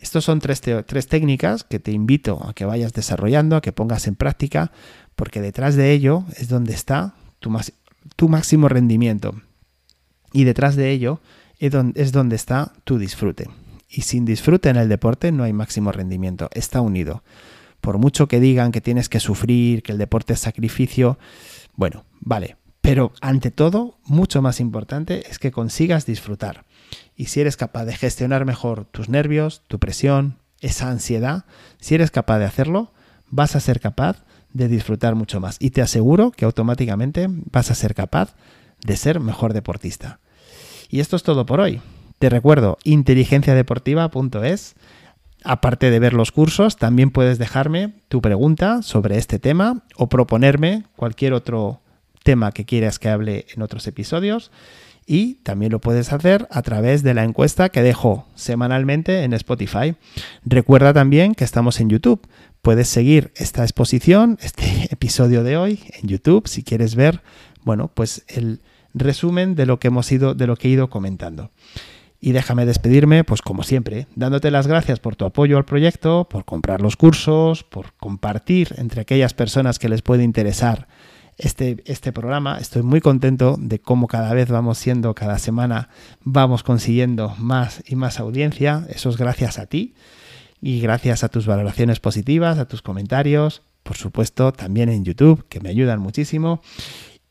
Estos 0.00 0.24
son 0.24 0.40
tres, 0.40 0.60
tres 0.60 1.06
técnicas 1.06 1.62
que 1.62 1.78
te 1.78 1.92
invito 1.92 2.44
a 2.44 2.52
que 2.52 2.64
vayas 2.64 2.92
desarrollando, 2.92 3.54
a 3.54 3.60
que 3.60 3.70
pongas 3.70 4.08
en 4.08 4.16
práctica, 4.16 4.72
porque 5.14 5.40
detrás 5.40 5.76
de 5.76 5.92
ello 5.92 6.24
es 6.36 6.48
donde 6.48 6.74
está 6.74 7.14
tu, 7.38 7.56
tu 8.16 8.28
máximo 8.28 8.68
rendimiento. 8.68 9.40
Y 10.32 10.42
detrás 10.42 10.74
de 10.74 10.90
ello 10.90 11.20
es 11.60 11.70
donde, 11.70 12.02
es 12.02 12.10
donde 12.10 12.34
está 12.34 12.72
tu 12.82 12.98
disfrute. 12.98 13.48
Y 13.88 14.02
sin 14.02 14.24
disfrute 14.24 14.68
en 14.68 14.76
el 14.76 14.88
deporte 14.88 15.30
no 15.30 15.44
hay 15.44 15.52
máximo 15.52 15.92
rendimiento, 15.92 16.50
está 16.54 16.80
unido. 16.80 17.22
Por 17.80 17.98
mucho 17.98 18.26
que 18.26 18.40
digan 18.40 18.72
que 18.72 18.80
tienes 18.80 19.08
que 19.08 19.20
sufrir, 19.20 19.84
que 19.84 19.92
el 19.92 19.98
deporte 19.98 20.32
es 20.32 20.40
sacrificio, 20.40 21.18
bueno, 21.76 22.04
vale, 22.20 22.56
pero 22.80 23.12
ante 23.20 23.50
todo, 23.50 23.98
mucho 24.04 24.42
más 24.42 24.60
importante 24.60 25.28
es 25.28 25.38
que 25.38 25.50
consigas 25.50 26.06
disfrutar. 26.06 26.64
Y 27.16 27.26
si 27.26 27.40
eres 27.40 27.56
capaz 27.56 27.84
de 27.84 27.96
gestionar 27.96 28.44
mejor 28.44 28.84
tus 28.84 29.08
nervios, 29.08 29.62
tu 29.66 29.78
presión, 29.78 30.38
esa 30.60 30.90
ansiedad, 30.90 31.44
si 31.80 31.94
eres 31.94 32.10
capaz 32.10 32.38
de 32.38 32.44
hacerlo, 32.44 32.92
vas 33.28 33.56
a 33.56 33.60
ser 33.60 33.80
capaz 33.80 34.24
de 34.52 34.68
disfrutar 34.68 35.14
mucho 35.14 35.40
más. 35.40 35.56
Y 35.60 35.70
te 35.70 35.82
aseguro 35.82 36.30
que 36.30 36.44
automáticamente 36.44 37.26
vas 37.28 37.70
a 37.70 37.74
ser 37.74 37.94
capaz 37.94 38.34
de 38.84 38.96
ser 38.96 39.20
mejor 39.20 39.52
deportista. 39.52 40.20
Y 40.88 41.00
esto 41.00 41.16
es 41.16 41.22
todo 41.22 41.44
por 41.44 41.60
hoy. 41.60 41.80
Te 42.18 42.30
recuerdo, 42.30 42.78
inteligenciadeportiva.es. 42.84 44.74
Aparte 45.48 45.92
de 45.92 46.00
ver 46.00 46.12
los 46.12 46.32
cursos, 46.32 46.76
también 46.76 47.10
puedes 47.10 47.38
dejarme 47.38 47.92
tu 48.08 48.20
pregunta 48.20 48.82
sobre 48.82 49.16
este 49.16 49.38
tema 49.38 49.84
o 49.94 50.08
proponerme 50.08 50.82
cualquier 50.96 51.34
otro 51.34 51.80
tema 52.24 52.50
que 52.50 52.64
quieras 52.64 52.98
que 52.98 53.10
hable 53.10 53.46
en 53.54 53.62
otros 53.62 53.86
episodios. 53.86 54.50
Y 55.06 55.34
también 55.44 55.70
lo 55.70 55.80
puedes 55.80 56.12
hacer 56.12 56.48
a 56.50 56.62
través 56.62 57.04
de 57.04 57.14
la 57.14 57.22
encuesta 57.22 57.68
que 57.68 57.82
dejo 57.82 58.26
semanalmente 58.34 59.22
en 59.22 59.34
Spotify. 59.34 59.94
Recuerda 60.44 60.92
también 60.92 61.36
que 61.36 61.44
estamos 61.44 61.78
en 61.78 61.90
YouTube. 61.90 62.26
Puedes 62.60 62.88
seguir 62.88 63.32
esta 63.36 63.62
exposición, 63.62 64.38
este 64.42 64.88
episodio 64.90 65.44
de 65.44 65.56
hoy 65.56 65.80
en 66.02 66.08
YouTube 66.08 66.48
si 66.48 66.64
quieres 66.64 66.96
ver, 66.96 67.22
bueno, 67.62 67.88
pues 67.94 68.24
el 68.26 68.62
resumen 68.94 69.54
de 69.54 69.66
lo 69.66 69.78
que 69.78 69.88
hemos 69.88 70.10
ido, 70.10 70.34
de 70.34 70.48
lo 70.48 70.56
que 70.56 70.66
he 70.66 70.72
ido 70.72 70.90
comentando. 70.90 71.52
Y 72.20 72.32
déjame 72.32 72.66
despedirme, 72.66 73.24
pues 73.24 73.42
como 73.42 73.62
siempre, 73.62 74.06
dándote 74.14 74.50
las 74.50 74.66
gracias 74.66 75.00
por 75.00 75.16
tu 75.16 75.24
apoyo 75.24 75.58
al 75.58 75.64
proyecto, 75.64 76.26
por 76.28 76.44
comprar 76.44 76.80
los 76.80 76.96
cursos, 76.96 77.62
por 77.62 77.92
compartir 77.94 78.74
entre 78.78 79.02
aquellas 79.02 79.34
personas 79.34 79.78
que 79.78 79.88
les 79.88 80.02
puede 80.02 80.24
interesar 80.24 80.88
este, 81.38 81.82
este 81.84 82.12
programa. 82.12 82.58
Estoy 82.58 82.82
muy 82.82 83.00
contento 83.00 83.56
de 83.58 83.78
cómo 83.78 84.06
cada 84.06 84.32
vez 84.32 84.48
vamos 84.48 84.78
siendo, 84.78 85.14
cada 85.14 85.38
semana 85.38 85.90
vamos 86.22 86.62
consiguiendo 86.62 87.34
más 87.38 87.82
y 87.86 87.96
más 87.96 88.18
audiencia. 88.18 88.86
Eso 88.88 89.10
es 89.10 89.16
gracias 89.16 89.58
a 89.58 89.66
ti 89.66 89.94
y 90.60 90.80
gracias 90.80 91.22
a 91.22 91.28
tus 91.28 91.46
valoraciones 91.46 92.00
positivas, 92.00 92.58
a 92.58 92.66
tus 92.66 92.82
comentarios, 92.82 93.62
por 93.82 93.96
supuesto, 93.96 94.52
también 94.52 94.88
en 94.88 95.04
YouTube, 95.04 95.46
que 95.48 95.60
me 95.60 95.68
ayudan 95.68 96.00
muchísimo. 96.00 96.60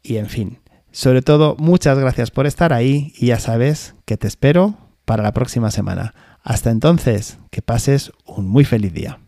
Y 0.01 0.17
en 0.17 0.27
fin, 0.27 0.59
sobre 0.95 1.21
todo, 1.21 1.57
muchas 1.59 1.99
gracias 1.99 2.31
por 2.31 2.47
estar 2.47 2.71
ahí 2.71 3.11
y 3.17 3.27
ya 3.27 3.39
sabes 3.41 3.95
que 4.05 4.15
te 4.15 4.27
espero 4.27 4.75
para 5.03 5.23
la 5.23 5.33
próxima 5.33 5.69
semana. 5.69 6.13
Hasta 6.41 6.71
entonces, 6.71 7.37
que 7.51 7.61
pases 7.61 8.13
un 8.25 8.47
muy 8.47 8.63
feliz 8.63 8.93
día. 8.93 9.19